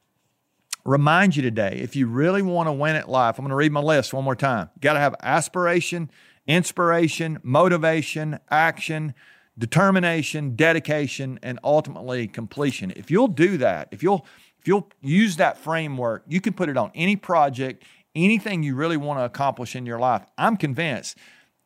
remind 0.86 1.36
you 1.36 1.42
today, 1.42 1.80
if 1.82 1.96
you 1.96 2.08
really 2.08 2.42
want 2.42 2.68
to 2.68 2.74
win 2.74 2.96
at 2.96 3.10
life, 3.10 3.38
I'm 3.38 3.44
going 3.44 3.50
to 3.50 3.56
read 3.56 3.72
my 3.72 3.82
list 3.82 4.14
one 4.14 4.24
more 4.24 4.36
time. 4.36 4.70
You 4.76 4.82
got 4.82 4.94
to 4.94 5.00
have 5.00 5.16
aspiration, 5.22 6.10
inspiration, 6.48 7.40
motivation, 7.44 8.40
action 8.50 9.14
determination, 9.58 10.56
dedication, 10.56 11.40
and 11.42 11.60
ultimately 11.64 12.28
completion. 12.28 12.92
If 12.96 13.10
you'll 13.10 13.28
do 13.28 13.58
that, 13.58 13.90
if 13.92 14.04
you'll 14.04 14.26
if 14.60 14.68
you'll 14.68 14.90
use 15.02 15.36
that 15.38 15.60
framework, 15.60 16.24
you 16.28 16.42
can 16.42 16.54
put 16.54 16.70
it 16.70 16.78
on 16.78 16.92
any 16.96 17.16
project, 17.16 17.84
anything 18.16 18.64
you 18.64 18.76
really 18.76 18.98
want 18.98 19.20
to 19.20 19.24
accomplish 19.24 19.76
in 19.76 19.86
your 19.86 20.00
life. 20.00 20.24
I'm 20.40 20.58
convinced 20.58 21.18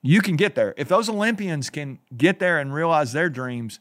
you 0.01 0.21
can 0.21 0.35
get 0.35 0.55
there. 0.55 0.73
If 0.77 0.89
those 0.89 1.07
Olympians 1.07 1.69
can 1.69 1.99
get 2.15 2.39
there 2.39 2.59
and 2.59 2.73
realize 2.73 3.13
their 3.13 3.29
dreams, 3.29 3.79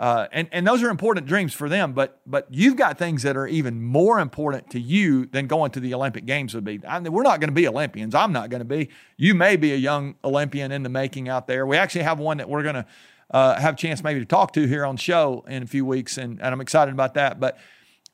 uh, 0.00 0.28
and 0.32 0.48
and 0.50 0.66
those 0.66 0.82
are 0.82 0.88
important 0.88 1.26
dreams 1.26 1.52
for 1.52 1.68
them, 1.68 1.92
but 1.92 2.22
but 2.24 2.46
you've 2.48 2.74
got 2.74 2.96
things 2.96 3.22
that 3.22 3.36
are 3.36 3.46
even 3.46 3.82
more 3.82 4.18
important 4.18 4.70
to 4.70 4.80
you 4.80 5.26
than 5.26 5.46
going 5.46 5.70
to 5.72 5.78
the 5.78 5.92
Olympic 5.92 6.24
Games 6.24 6.54
would 6.54 6.64
be. 6.64 6.80
I 6.88 6.98
mean, 7.00 7.12
we're 7.12 7.22
not 7.22 7.38
going 7.38 7.50
to 7.50 7.54
be 7.54 7.68
Olympians. 7.68 8.14
I'm 8.14 8.32
not 8.32 8.48
going 8.48 8.60
to 8.60 8.64
be. 8.64 8.88
You 9.18 9.34
may 9.34 9.56
be 9.56 9.74
a 9.74 9.76
young 9.76 10.14
Olympian 10.24 10.72
in 10.72 10.84
the 10.84 10.88
making 10.88 11.28
out 11.28 11.46
there. 11.46 11.66
We 11.66 11.76
actually 11.76 12.04
have 12.04 12.18
one 12.18 12.38
that 12.38 12.48
we're 12.48 12.62
going 12.62 12.76
to 12.76 12.86
uh, 13.30 13.60
have 13.60 13.74
a 13.74 13.76
chance 13.76 14.02
maybe 14.02 14.20
to 14.20 14.24
talk 14.24 14.54
to 14.54 14.66
here 14.66 14.86
on 14.86 14.96
show 14.96 15.44
in 15.46 15.62
a 15.62 15.66
few 15.66 15.84
weeks, 15.84 16.16
and, 16.16 16.40
and 16.40 16.46
I'm 16.46 16.62
excited 16.62 16.94
about 16.94 17.12
that. 17.14 17.38
But 17.38 17.58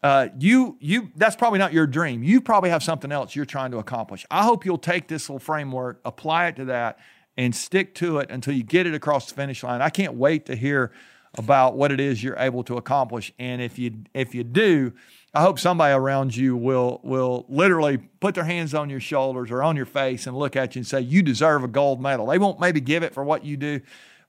uh, 0.03 0.31
you 0.41 0.79
you 0.81 1.13
that's 1.15 1.37
probably 1.37 1.61
not 1.61 1.73
your 1.73 1.87
dream. 1.87 2.25
You 2.25 2.41
probably 2.41 2.71
have 2.71 2.83
something 2.83 3.13
else 3.13 3.37
you're 3.37 3.45
trying 3.45 3.71
to 3.71 3.79
accomplish. 3.79 4.27
I 4.29 4.43
hope 4.43 4.65
you'll 4.65 4.77
take 4.77 5.07
this 5.07 5.29
little 5.29 5.39
framework, 5.39 6.01
apply 6.05 6.49
it 6.49 6.57
to 6.57 6.65
that, 6.65 6.99
and 7.37 7.55
stick 7.55 7.95
to 7.97 8.19
it 8.19 8.29
until 8.29 8.55
you 8.55 8.65
get 8.65 8.89
it 8.89 8.95
across 8.95 9.29
the 9.29 9.37
finish 9.37 9.63
line. 9.63 9.81
I 9.83 9.91
can't 9.91 10.15
wait 10.15 10.47
to 10.47 10.57
hear 10.57 10.91
about 11.39 11.77
what 11.77 11.93
it 11.93 12.01
is 12.01 12.23
you're 12.23 12.39
able 12.39 12.63
to 12.65 12.77
accomplish. 12.77 13.33
And 13.39 13.61
if 13.61 13.79
you 13.79 14.05
if 14.15 14.35
you 14.35 14.45
do, 14.45 14.93
I 15.35 15.43
hope 15.43 15.59
somebody 15.59 15.93
around 15.93 16.35
you 16.35 16.57
will 16.57 17.01
will 17.03 17.45
literally 17.49 17.99
put 17.99 18.35
their 18.35 18.45
hands 18.45 18.75
on 18.75 18.89
your 18.91 19.01
shoulders 19.01 19.51
or 19.51 19.63
on 19.63 19.77
your 19.77 19.87
face 19.87 20.27
and 20.27 20.37
look 20.37 20.57
at 20.57 20.75
you 20.75 20.81
and 20.81 20.87
say, 20.87 21.01
"You 21.01 21.23
deserve 21.23 21.65
a 21.65 21.69
gold 21.69 22.01
medal." 22.01 22.27
They 22.27 22.39
won't 22.39 22.61
maybe 22.61 22.81
give 22.81 23.03
it 23.03 23.13
for 23.13 23.23
what 23.23 23.45
you 23.45 23.57
do, 23.57 23.81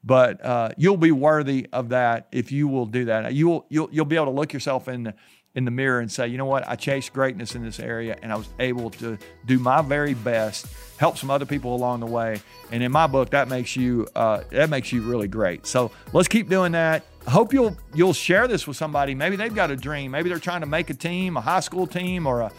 but 0.04 0.44
uh, 0.44 0.70
you'll 0.78 0.98
be 0.98 1.12
worthy 1.12 1.68
of 1.72 1.90
that 1.90 2.28
if 2.32 2.52
you 2.52 2.68
will 2.68 2.86
do 2.86 3.06
that. 3.06 3.34
You 3.34 3.48
will 3.48 3.66
you'll 3.70 3.90
you'll 3.92 4.06
be 4.06 4.16
able 4.16 4.26
to 4.26 4.32
look 4.32 4.54
yourself 4.54 4.88
in 4.88 5.04
the 5.04 5.14
in 5.58 5.66
the 5.66 5.72
mirror 5.72 6.00
and 6.00 6.12
say, 6.12 6.28
you 6.28 6.38
know 6.38 6.46
what, 6.46 6.70
I 6.70 6.76
chased 6.76 7.14
greatness 7.14 7.56
in 7.56 7.66
this 7.66 7.80
area 7.80 8.16
and 8.22 8.32
I 8.32 8.36
was 8.36 8.48
able 8.60 8.92
to 8.92 9.18
do 9.44 9.58
my 9.58 9.82
very 9.82 10.14
best, 10.14 10.68
help 10.98 11.18
some 11.18 11.32
other 11.32 11.48
people 11.48 11.76
along 11.76 12.02
the 12.02 12.06
way. 12.06 12.40
And 12.72 12.84
in 12.84 12.92
my 12.92 13.08
book, 13.08 13.32
that 13.32 13.50
makes 13.50 13.76
you 13.76 14.08
uh, 14.16 14.44
that 14.52 14.70
makes 14.70 14.92
you 14.92 15.02
really 15.02 15.28
great. 15.28 15.66
So 15.66 15.90
let's 16.14 16.28
keep 16.28 16.48
doing 16.48 16.74
that. 16.74 17.06
I 17.26 17.32
hope 17.32 17.54
you'll 17.54 17.76
you'll 17.96 18.14
share 18.14 18.48
this 18.48 18.68
with 18.68 18.78
somebody. 18.78 19.16
Maybe 19.16 19.36
they've 19.36 19.54
got 19.54 19.72
a 19.72 19.76
dream. 19.76 20.12
Maybe 20.12 20.30
they're 20.30 20.38
trying 20.38 20.62
to 20.62 20.68
make 20.68 20.92
a 20.92 20.94
team, 20.94 21.38
a 21.38 21.42
high 21.42 21.62
school 21.62 21.88
team, 21.88 22.28
or 22.28 22.42
a 22.42 22.52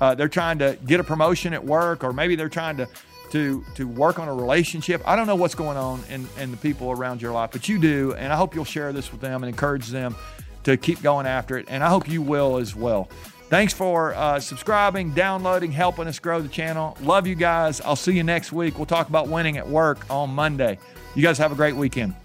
uh, 0.00 0.14
they're 0.14 0.28
trying 0.28 0.60
to 0.60 0.78
get 0.86 1.00
a 1.00 1.04
promotion 1.04 1.52
at 1.52 1.64
work, 1.64 2.04
or 2.04 2.12
maybe 2.12 2.36
they're 2.36 2.48
trying 2.48 2.76
to 2.76 2.88
to 3.32 3.64
to 3.74 3.88
work 3.88 4.20
on 4.20 4.28
a 4.28 4.34
relationship. 4.34 5.02
I 5.04 5.16
don't 5.16 5.26
know 5.26 5.34
what's 5.34 5.56
going 5.56 5.76
on 5.76 6.00
in, 6.08 6.28
in 6.38 6.52
the 6.52 6.56
people 6.58 6.92
around 6.92 7.20
your 7.20 7.32
life, 7.32 7.50
but 7.50 7.68
you 7.68 7.80
do, 7.80 8.14
and 8.14 8.32
I 8.32 8.36
hope 8.36 8.54
you'll 8.54 8.64
share 8.64 8.92
this 8.92 9.10
with 9.10 9.20
them 9.20 9.42
and 9.42 9.50
encourage 9.50 9.88
them 9.88 10.14
to 10.66 10.76
keep 10.76 11.00
going 11.00 11.26
after 11.26 11.56
it. 11.56 11.66
And 11.68 11.82
I 11.82 11.88
hope 11.88 12.08
you 12.08 12.20
will 12.20 12.56
as 12.58 12.74
well. 12.74 13.08
Thanks 13.48 13.72
for 13.72 14.12
uh, 14.14 14.40
subscribing, 14.40 15.12
downloading, 15.12 15.70
helping 15.70 16.08
us 16.08 16.18
grow 16.18 16.40
the 16.40 16.48
channel. 16.48 16.96
Love 17.00 17.28
you 17.28 17.36
guys. 17.36 17.80
I'll 17.80 17.94
see 17.94 18.12
you 18.12 18.24
next 18.24 18.52
week. 18.52 18.76
We'll 18.76 18.86
talk 18.86 19.08
about 19.08 19.28
winning 19.28 19.56
at 19.56 19.68
work 19.68 20.04
on 20.10 20.30
Monday. 20.30 20.80
You 21.14 21.22
guys 21.22 21.38
have 21.38 21.52
a 21.52 21.54
great 21.54 21.76
weekend. 21.76 22.16